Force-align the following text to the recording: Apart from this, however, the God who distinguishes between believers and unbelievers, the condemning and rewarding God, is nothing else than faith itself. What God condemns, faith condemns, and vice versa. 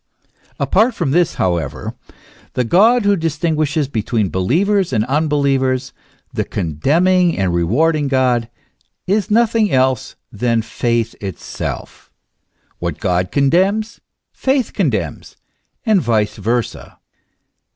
Apart 0.59 0.95
from 0.95 1.11
this, 1.11 1.35
however, 1.35 1.93
the 2.53 2.63
God 2.63 3.05
who 3.05 3.15
distinguishes 3.15 3.87
between 3.87 4.31
believers 4.31 4.91
and 4.91 5.05
unbelievers, 5.05 5.93
the 6.33 6.43
condemning 6.43 7.37
and 7.37 7.53
rewarding 7.53 8.07
God, 8.07 8.49
is 9.05 9.29
nothing 9.29 9.71
else 9.71 10.15
than 10.31 10.63
faith 10.63 11.13
itself. 11.21 12.11
What 12.79 12.97
God 12.99 13.29
condemns, 13.31 14.01
faith 14.33 14.73
condemns, 14.73 15.37
and 15.85 16.01
vice 16.01 16.37
versa. 16.37 16.97